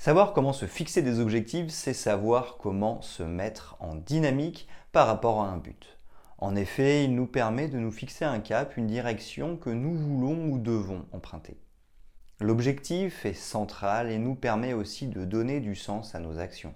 [0.00, 5.42] Savoir comment se fixer des objectifs, c'est savoir comment se mettre en dynamique par rapport
[5.42, 5.98] à un but.
[6.38, 10.46] En effet, il nous permet de nous fixer un cap, une direction que nous voulons
[10.46, 11.58] ou devons emprunter.
[12.40, 16.72] L'objectif est central et nous permet aussi de donner du sens à nos actions.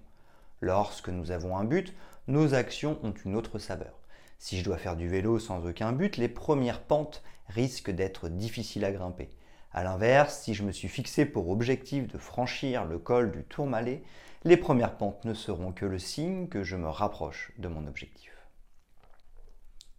[0.60, 1.94] Lorsque nous avons un but,
[2.28, 4.02] nos actions ont une autre saveur.
[4.38, 8.84] Si je dois faire du vélo sans aucun but, les premières pentes risquent d'être difficiles
[8.84, 9.30] à grimper.
[9.74, 14.04] A l'inverse, si je me suis fixé pour objectif de franchir le col du Tourmalet,
[14.44, 18.30] les premières pentes ne seront que le signe que je me rapproche de mon objectif.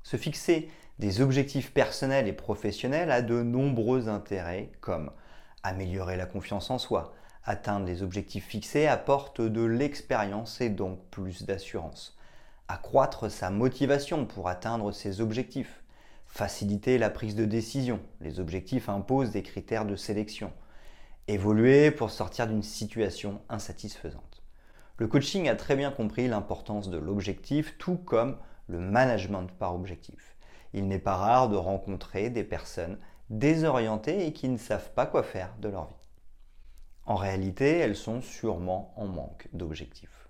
[0.03, 5.11] Se fixer des objectifs personnels et professionnels a de nombreux intérêts comme
[5.61, 11.43] améliorer la confiance en soi, atteindre les objectifs fixés apporte de l'expérience et donc plus
[11.43, 12.17] d'assurance,
[12.69, 15.83] accroître sa motivation pour atteindre ses objectifs,
[16.35, 18.01] Faciliter la prise de décision.
[18.19, 20.51] Les objectifs imposent des critères de sélection.
[21.29, 24.43] Évoluer pour sortir d'une situation insatisfaisante.
[24.97, 30.35] Le coaching a très bien compris l'importance de l'objectif, tout comme le management par objectif.
[30.73, 32.97] Il n'est pas rare de rencontrer des personnes
[33.29, 36.09] désorientées et qui ne savent pas quoi faire de leur vie.
[37.05, 40.27] En réalité, elles sont sûrement en manque d'objectifs.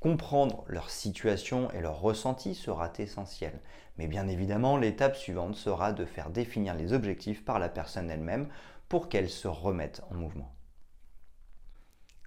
[0.00, 3.60] Comprendre leur situation et leur ressenti sera essentiel.
[4.00, 8.48] Mais bien évidemment, l'étape suivante sera de faire définir les objectifs par la personne elle-même
[8.88, 10.54] pour qu'elle se remette en mouvement.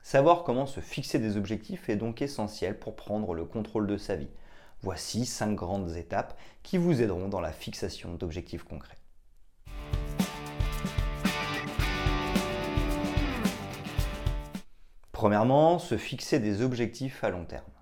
[0.04, 4.16] Savoir comment se fixer des objectifs est donc essentiel pour prendre le contrôle de sa
[4.16, 4.30] vie.
[4.84, 9.00] Voici cinq grandes étapes qui vous aideront dans la fixation d'objectifs concrets.
[15.12, 17.73] Premièrement, se fixer des objectifs à long terme.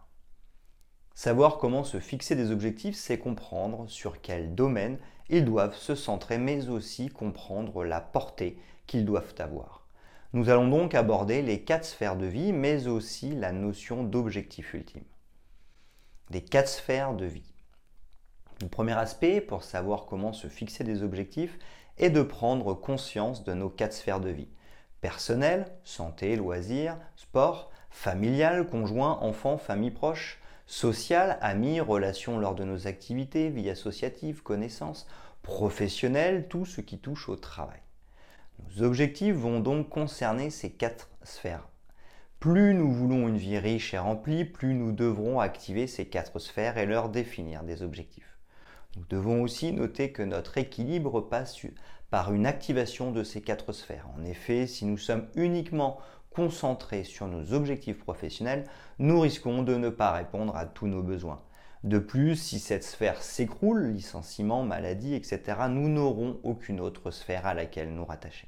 [1.23, 4.97] Savoir comment se fixer des objectifs, c'est comprendre sur quel domaine
[5.29, 9.85] ils doivent se centrer, mais aussi comprendre la portée qu'ils doivent avoir.
[10.33, 15.03] Nous allons donc aborder les quatre sphères de vie, mais aussi la notion d'objectif ultime.
[16.31, 17.53] Des quatre sphères de vie.
[18.63, 21.59] Le premier aspect pour savoir comment se fixer des objectifs
[21.99, 24.49] est de prendre conscience de nos quatre sphères de vie
[25.01, 30.40] personnel, santé, loisirs, sport, familial, conjoint, enfant, famille proche,
[30.71, 35.05] social, amis, relations lors de nos activités, vie associative, connaissances,
[35.41, 37.81] professionnelles, tout ce qui touche au travail.
[38.63, 41.67] Nos objectifs vont donc concerner ces quatre sphères.
[42.39, 46.77] Plus nous voulons une vie riche et remplie, plus nous devrons activer ces quatre sphères
[46.77, 48.39] et leur définir des objectifs.
[48.95, 51.57] Nous devons aussi noter que notre équilibre passe
[52.09, 54.07] par une activation de ces quatre sphères.
[54.17, 55.99] En effet, si nous sommes uniquement
[56.31, 58.65] concentrés sur nos objectifs professionnels,
[58.99, 61.41] nous risquons de ne pas répondre à tous nos besoins.
[61.83, 67.53] De plus, si cette sphère s'écroule, licenciement, maladie, etc., nous n'aurons aucune autre sphère à
[67.53, 68.47] laquelle nous rattacher.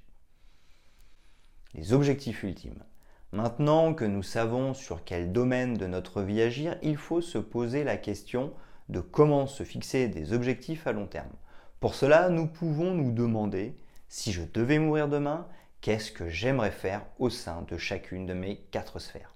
[1.74, 2.84] Les objectifs ultimes.
[3.32, 7.84] Maintenant que nous savons sur quel domaine de notre vie agir, il faut se poser
[7.84, 8.54] la question
[8.90, 11.34] de comment se fixer des objectifs à long terme.
[11.80, 13.76] Pour cela, nous pouvons nous demander
[14.08, 15.48] si je devais mourir demain,
[15.84, 19.36] qu'est-ce que j'aimerais faire au sein de chacune de mes quatre sphères.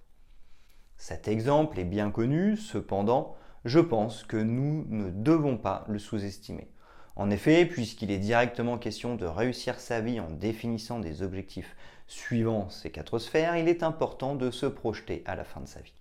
[0.96, 3.35] Cet exemple est bien connu, cependant,
[3.66, 6.72] je pense que nous ne devons pas le sous-estimer.
[7.18, 11.75] En effet, puisqu'il est directement question de réussir sa vie en définissant des objectifs
[12.07, 15.81] suivant ces quatre sphères, il est important de se projeter à la fin de sa
[15.81, 16.00] vie.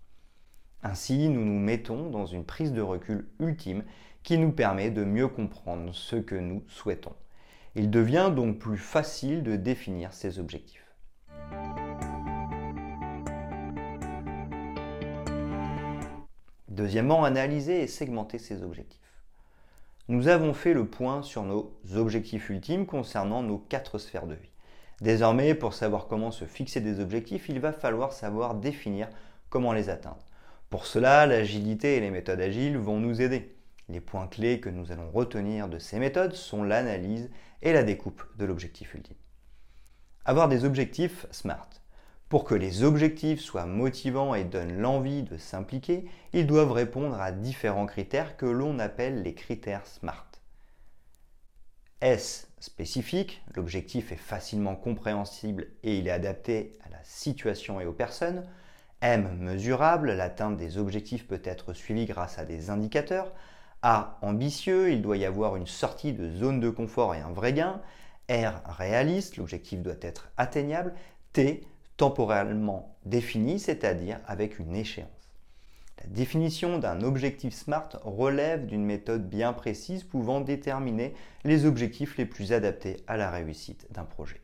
[0.85, 3.83] Ainsi, nous nous mettons dans une prise de recul ultime
[4.23, 7.17] qui nous permet de mieux comprendre ce que nous souhaitons.
[7.79, 10.95] Il devient donc plus facile de définir ces objectifs.
[16.69, 19.01] Deuxièmement, analyser et segmenter ces objectifs.
[20.09, 24.53] Nous avons fait le point sur nos objectifs ultimes concernant nos quatre sphères de vie.
[25.03, 29.11] Désormais, pour savoir comment se fixer des objectifs, il va falloir savoir définir
[29.51, 30.25] comment les atteindre.
[30.71, 33.56] Pour cela, l'agilité et les méthodes agiles vont nous aider.
[33.89, 37.31] Les points clés que nous allons retenir de ces méthodes sont l'analyse
[37.63, 39.17] et la découpe de l'objectif ultime.
[40.25, 41.69] Avoir des objectifs SMART.
[42.29, 47.31] Pour que les objectifs soient motivants et donnent l'envie de s'impliquer, ils doivent répondre à
[47.31, 50.27] différents critères que l'on appelle les critères SMART.
[52.01, 57.93] S spécifique, l'objectif est facilement compréhensible et il est adapté à la situation et aux
[57.93, 58.45] personnes.
[59.01, 63.33] M, mesurable, l'atteinte des objectifs peut être suivie grâce à des indicateurs.
[63.89, 67.53] A, ambitieux, il doit y avoir une sortie de zone de confort et un vrai
[67.53, 67.81] gain.
[68.29, 70.93] R, réaliste, l'objectif doit être atteignable.
[71.33, 71.65] T,
[71.97, 75.09] temporellement défini, c'est-à-dire avec une échéance.
[76.03, 82.27] La définition d'un objectif SMART relève d'une méthode bien précise pouvant déterminer les objectifs les
[82.27, 84.41] plus adaptés à la réussite d'un projet.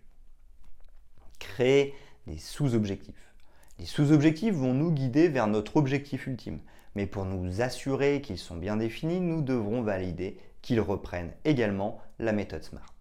[1.41, 1.97] Créer
[2.29, 3.35] des sous-objectifs.
[3.81, 6.61] Les sous-objectifs vont nous guider vers notre objectif ultime,
[6.95, 12.33] mais pour nous assurer qu'ils sont bien définis, nous devrons valider qu'ils reprennent également la
[12.33, 12.93] méthode SMART.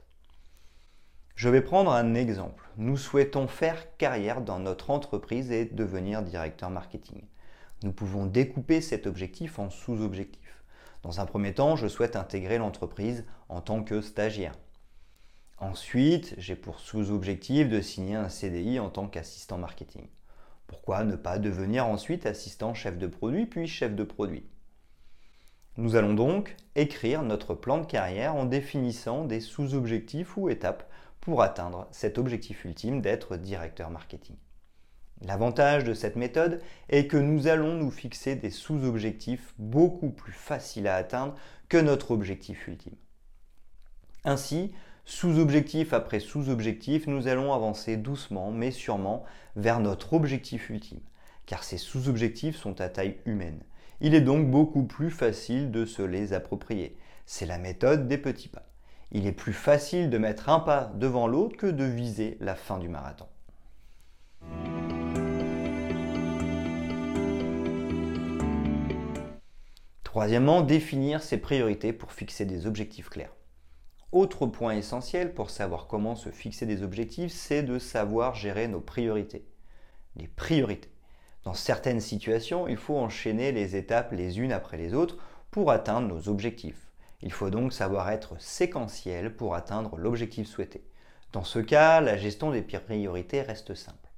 [1.36, 2.70] Je vais prendre un exemple.
[2.78, 7.24] Nous souhaitons faire carrière dans notre entreprise et devenir directeur marketing.
[7.84, 10.64] Nous pouvons découper cet objectif en sous-objectifs.
[11.02, 14.54] Dans un premier temps, je souhaite intégrer l'entreprise en tant que stagiaire.
[15.58, 20.08] Ensuite, j'ai pour sous-objectif de signer un CDI en tant qu'assistant marketing.
[20.72, 24.46] Pourquoi ne pas devenir ensuite assistant chef de produit puis chef de produit?
[25.76, 30.90] Nous allons donc écrire notre plan de carrière en définissant des sous-objectifs ou étapes
[31.20, 34.38] pour atteindre cet objectif ultime d'être directeur marketing.
[35.22, 40.88] L'avantage de cette méthode est que nous allons nous fixer des sous-objectifs beaucoup plus faciles
[40.88, 41.36] à atteindre
[41.68, 42.96] que notre objectif ultime.
[44.24, 44.72] Ainsi,
[45.06, 49.24] sous-objectif après sous-objectif, nous allons avancer doucement mais sûrement
[49.56, 51.02] vers notre objectif ultime,
[51.46, 53.64] car ces sous-objectifs sont à taille humaine.
[54.00, 56.98] Il est donc beaucoup plus facile de se les approprier.
[57.26, 58.68] C'est la méthode des petits pas.
[59.12, 62.78] Il est plus facile de mettre un pas devant l'autre que de viser la fin
[62.80, 63.28] du marathon.
[70.04, 73.34] Troisièmement, définir ses priorités pour fixer des objectifs clairs.
[74.12, 78.82] Autre point essentiel pour savoir comment se fixer des objectifs, c'est de savoir gérer nos
[78.82, 79.46] priorités.
[80.18, 80.92] Les priorités.
[81.44, 85.18] Dans certaines situations, il faut enchaîner les étapes les unes après les autres
[85.50, 86.92] pour atteindre nos objectifs.
[87.22, 90.84] Il faut donc savoir être séquentiel pour atteindre l'objectif souhaité.
[91.32, 94.12] Dans ce cas, la gestion des priorités reste simple.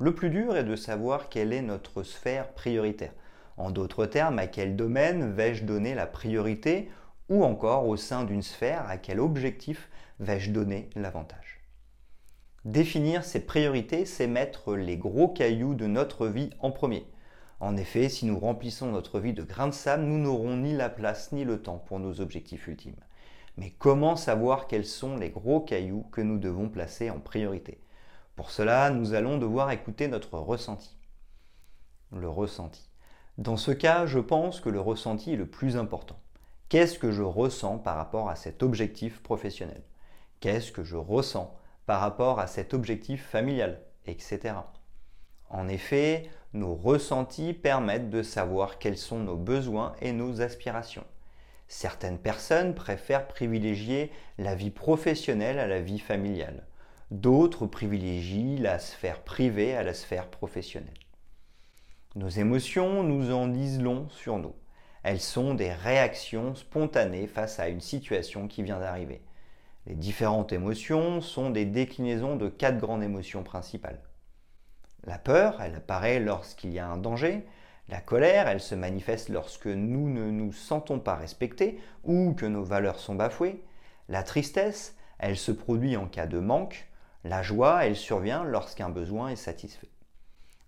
[0.00, 3.12] Le plus dur est de savoir quelle est notre sphère prioritaire.
[3.56, 6.90] En d'autres termes, à quel domaine vais-je donner la priorité
[7.28, 9.88] ou encore au sein d'une sphère, à quel objectif
[10.20, 11.60] vais-je donner l'avantage.
[12.64, 17.06] Définir ses priorités, c'est mettre les gros cailloux de notre vie en premier.
[17.60, 20.88] En effet, si nous remplissons notre vie de grains de sable, nous n'aurons ni la
[20.88, 23.00] place ni le temps pour nos objectifs ultimes.
[23.56, 27.80] Mais comment savoir quels sont les gros cailloux que nous devons placer en priorité?
[28.36, 30.96] Pour cela, nous allons devoir écouter notre ressenti.
[32.12, 32.88] Le ressenti.
[33.36, 36.20] Dans ce cas, je pense que le ressenti est le plus important.
[36.68, 39.82] Qu'est-ce que je ressens par rapport à cet objectif professionnel?
[40.40, 41.56] Qu'est-ce que je ressens
[41.86, 44.54] par rapport à cet objectif familial Etc.
[45.48, 51.06] En effet, nos ressentis permettent de savoir quels sont nos besoins et nos aspirations.
[51.68, 56.66] Certaines personnes préfèrent privilégier la vie professionnelle à la vie familiale.
[57.10, 60.92] D'autres privilégient la sphère privée à la sphère professionnelle.
[62.14, 64.54] Nos émotions nous en disent long sur nous.
[65.02, 69.22] Elles sont des réactions spontanées face à une situation qui vient d'arriver.
[69.86, 74.02] Les différentes émotions sont des déclinaisons de quatre grandes émotions principales.
[75.04, 77.46] La peur, elle apparaît lorsqu'il y a un danger.
[77.88, 82.64] La colère, elle se manifeste lorsque nous ne nous sentons pas respectés ou que nos
[82.64, 83.64] valeurs sont bafouées.
[84.08, 86.88] La tristesse, elle se produit en cas de manque.
[87.24, 89.88] La joie, elle survient lorsqu'un besoin est satisfait.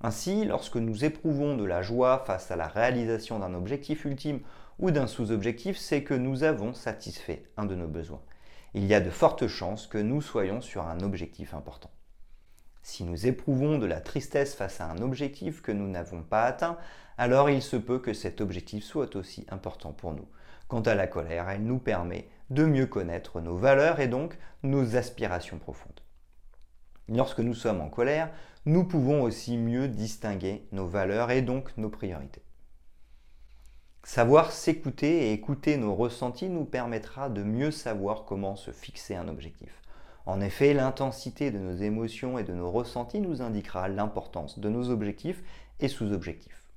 [0.02, 4.40] Ainsi, lorsque nous éprouvons de la joie face à la réalisation d'un objectif ultime
[4.78, 8.22] ou d'un sous-objectif, c'est que nous avons satisfait un de nos besoins.
[8.72, 11.90] Il y a de fortes chances que nous soyons sur un objectif important.
[12.82, 16.78] Si nous éprouvons de la tristesse face à un objectif que nous n'avons pas atteint,
[17.18, 20.26] alors il se peut que cet objectif soit aussi important pour nous.
[20.68, 24.96] Quant à la colère, elle nous permet de mieux connaître nos valeurs et donc nos
[24.96, 26.00] aspirations profondes.
[27.08, 28.30] Lorsque nous sommes en colère,
[28.66, 32.42] nous pouvons aussi mieux distinguer nos valeurs et donc nos priorités.
[34.02, 39.28] Savoir s'écouter et écouter nos ressentis nous permettra de mieux savoir comment se fixer un
[39.28, 39.80] objectif.
[40.26, 44.90] En effet, l'intensité de nos émotions et de nos ressentis nous indiquera l'importance de nos
[44.90, 45.42] objectifs
[45.80, 46.68] et sous-objectifs.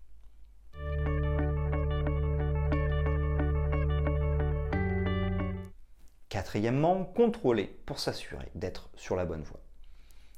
[6.30, 9.63] Quatrièmement, contrôler pour s'assurer d'être sur la bonne voie.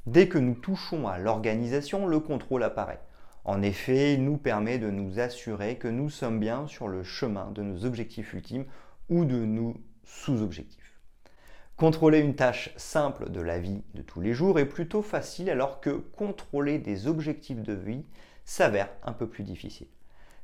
[0.05, 3.01] Dès que nous touchons à l'organisation, le contrôle apparaît.
[3.43, 7.51] En effet, il nous permet de nous assurer que nous sommes bien sur le chemin
[7.51, 8.65] de nos objectifs ultimes
[9.09, 10.99] ou de nos sous-objectifs.
[11.75, 15.81] Contrôler une tâche simple de la vie de tous les jours est plutôt facile alors
[15.81, 18.05] que contrôler des objectifs de vie,
[18.45, 19.87] s'avère un peu plus difficile.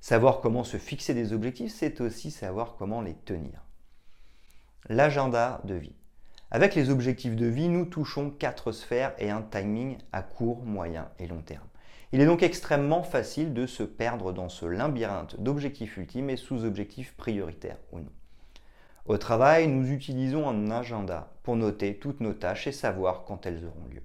[0.01, 3.63] Savoir comment se fixer des objectifs, c'est aussi savoir comment les tenir.
[4.89, 6.00] L'agenda de vie.
[6.53, 11.09] Avec les objectifs de vie, nous touchons quatre sphères et un timing à court, moyen
[11.17, 11.67] et long terme.
[12.11, 17.15] Il est donc extrêmement facile de se perdre dans ce labyrinthe d'objectifs ultimes et sous-objectifs
[17.15, 18.11] prioritaires ou non.
[19.05, 23.65] Au travail, nous utilisons un agenda pour noter toutes nos tâches et savoir quand elles
[23.65, 24.03] auront lieu.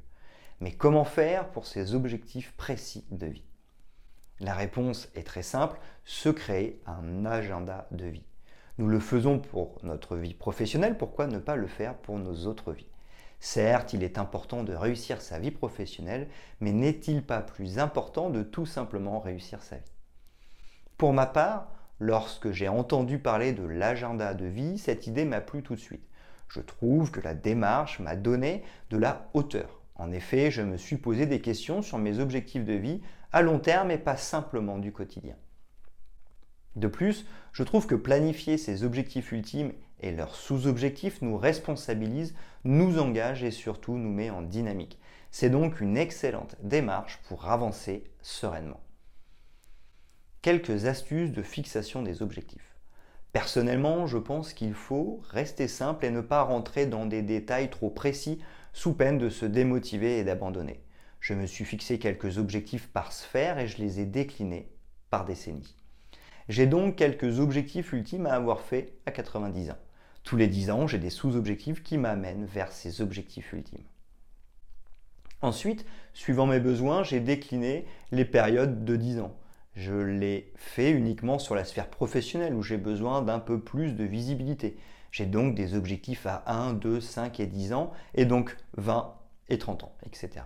[0.60, 3.44] Mais comment faire pour ces objectifs précis de vie?
[4.38, 8.24] La réponse est très simple, se créer un agenda de vie.
[8.78, 12.72] Nous le faisons pour notre vie professionnelle, pourquoi ne pas le faire pour nos autres
[12.72, 12.90] vies?
[13.40, 16.28] Certes, il est important de réussir sa vie professionnelle,
[16.60, 19.92] mais n'est-il pas plus important de tout simplement réussir sa vie?
[20.98, 25.62] Pour ma part, lorsque j'ai entendu parler de l'agenda de vie, cette idée m'a plu
[25.62, 26.06] tout de suite.
[26.48, 29.80] Je trouve que la démarche m'a donné de la hauteur.
[29.94, 33.00] En effet, je me suis posé des questions sur mes objectifs de vie
[33.32, 35.36] à long terme et pas simplement du quotidien.
[36.76, 42.98] De plus, je trouve que planifier ces objectifs ultimes et leurs sous-objectifs nous responsabilise, nous
[42.98, 45.00] engage et surtout nous met en dynamique.
[45.30, 48.80] C'est donc une excellente démarche pour avancer sereinement.
[50.42, 52.76] Quelques astuces de fixation des objectifs.
[53.32, 57.90] Personnellement, je pense qu'il faut rester simple et ne pas rentrer dans des détails trop
[57.90, 58.38] précis
[58.72, 60.82] sous peine de se démotiver et d'abandonner.
[61.20, 64.70] Je me suis fixé quelques objectifs par sphère et je les ai déclinés
[65.10, 65.74] par décennie.
[66.48, 69.78] J'ai donc quelques objectifs ultimes à avoir fait à 90 ans.
[70.22, 73.84] Tous les 10 ans, j'ai des sous-objectifs qui m'amènent vers ces objectifs ultimes.
[75.42, 75.84] Ensuite,
[76.14, 79.36] suivant mes besoins, j'ai décliné les périodes de 10 ans.
[79.74, 84.04] Je l'ai fait uniquement sur la sphère professionnelle où j'ai besoin d'un peu plus de
[84.04, 84.76] visibilité.
[85.10, 89.14] J'ai donc des objectifs à 1, 2, 5 et 10 ans, et donc 20
[89.48, 90.44] et 30 ans, etc.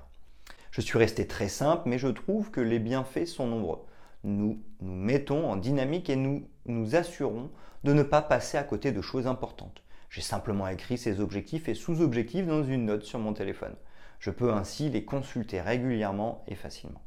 [0.71, 3.81] Je suis resté très simple, mais je trouve que les bienfaits sont nombreux
[4.25, 7.51] nous nous mettons en dynamique et nous nous assurons
[7.85, 9.83] de ne pas passer à côté de choses importantes.
[10.09, 13.75] J'ai simplement écrit ces objectifs et sous-objectifs dans une note sur mon téléphone.
[14.19, 17.01] Je peux ainsi les consulter régulièrement et facilement.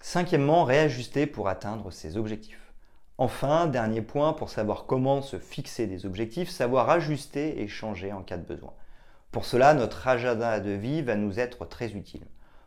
[0.00, 2.72] Cinquièmement, réajuster pour atteindre ses objectifs.
[3.18, 8.22] Enfin, dernier point pour savoir comment se fixer des objectifs, savoir ajuster et changer en
[8.22, 8.72] cas de besoin.
[9.34, 12.24] Pour cela, notre agenda de vie va nous être très utile.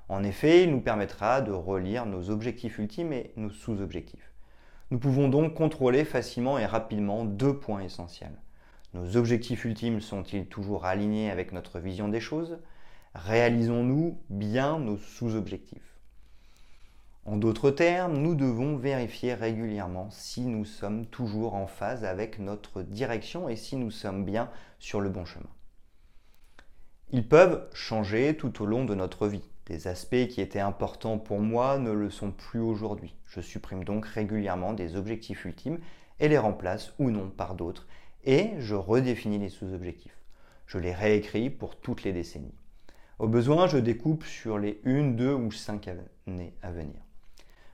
[0.10, 4.34] En effet, il nous permettra de relire nos objectifs ultimes et nos sous-objectifs.
[4.92, 8.38] Nous pouvons donc contrôler facilement et rapidement deux points essentiels.
[8.94, 12.60] Nos objectifs ultimes sont-ils toujours alignés avec notre vision des choses?
[13.16, 15.98] Réalisons-nous bien nos sous-objectifs?
[17.24, 22.82] En d'autres termes, nous devons vérifier régulièrement si nous sommes toujours en phase avec notre
[22.82, 25.48] direction et si nous sommes bien sur le bon chemin.
[27.12, 29.48] Ils peuvent changer tout au long de notre vie.
[29.68, 33.16] Des aspects qui étaient importants pour moi ne le sont plus aujourd'hui.
[33.26, 35.80] Je supprime donc régulièrement des objectifs ultimes
[36.20, 37.88] et les remplace ou non par d'autres.
[38.26, 40.18] Et je redéfinis les sous-objectifs.
[40.66, 42.54] Je les réécris pour toutes les décennies.
[43.20, 47.00] Au besoin, je découpe sur les 1, 2 ou 5 années à venir.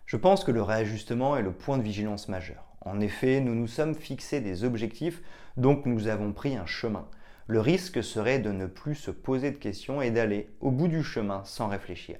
[0.06, 2.68] Je pense que le réajustement est le point de vigilance majeur.
[2.82, 5.24] En effet, nous nous sommes fixés des objectifs,
[5.58, 7.08] donc nous avons pris un chemin
[7.48, 11.04] le risque serait de ne plus se poser de questions et d'aller au bout du
[11.04, 12.18] chemin sans réfléchir.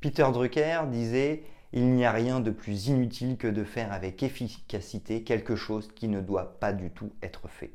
[0.00, 5.24] Peter Drucker disait Il n'y a rien de plus inutile que de faire avec efficacité
[5.24, 7.72] quelque chose qui ne doit pas du tout être fait.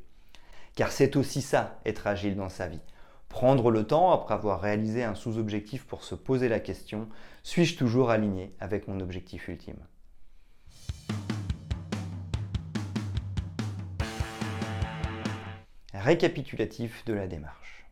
[0.76, 2.80] Car c'est aussi ça, être agile dans sa vie.
[3.28, 7.10] Prendre le temps après avoir réalisé un sous-objectif pour se poser la question
[7.44, 9.80] Suis-je toujours aligné avec mon objectif ultime?
[16.02, 17.86] Récapitulatif de la démarche.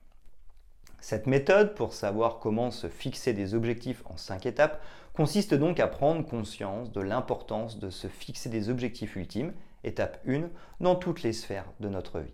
[1.00, 4.82] Cette méthode, pour savoir comment se fixer des objectifs en cinq étapes,
[5.14, 10.50] consiste donc à prendre conscience de l'importance de se fixer des objectifs ultimes, étape 1,
[10.82, 12.34] dans toutes les sphères de notre vie.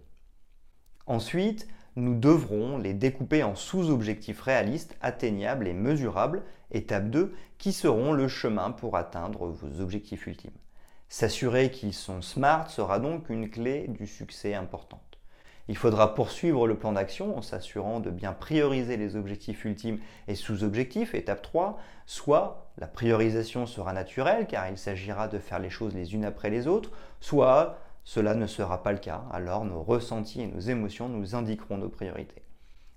[1.07, 8.13] Ensuite, nous devrons les découper en sous-objectifs réalistes, atteignables et mesurables, étape 2, qui seront
[8.13, 10.51] le chemin pour atteindre vos objectifs ultimes.
[11.07, 14.99] S'assurer qu'ils sont SMART sera donc une clé du succès important.
[15.67, 20.35] Il faudra poursuivre le plan d'action en s'assurant de bien prioriser les objectifs ultimes et
[20.35, 25.95] sous-objectifs, étape 3, soit la priorisation sera naturelle car il s'agira de faire les choses
[25.95, 30.41] les unes après les autres, soit cela ne sera pas le cas, alors nos ressentis
[30.41, 32.43] et nos émotions nous indiqueront nos priorités.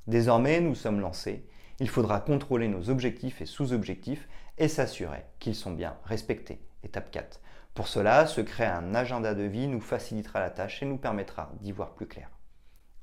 [0.07, 1.47] Désormais, nous sommes lancés,
[1.81, 6.61] il faudra contrôler nos objectifs et sous-objectifs et s'assurer qu'ils sont bien respectés.
[6.83, 7.41] Étape 4.
[7.73, 11.51] Pour cela, se créer un agenda de vie nous facilitera la tâche et nous permettra
[11.61, 12.29] d'y voir plus clair.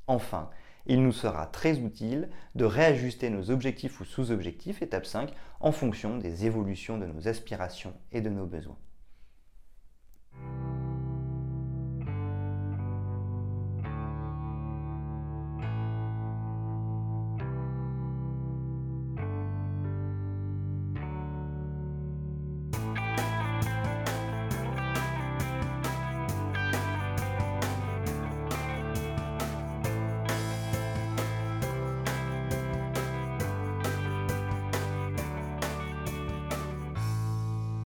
[0.08, 0.50] Enfin,
[0.88, 6.18] Il nous sera très utile de réajuster nos objectifs ou sous-objectifs, étape 5, en fonction
[6.18, 8.78] des évolutions de nos aspirations et de nos besoins.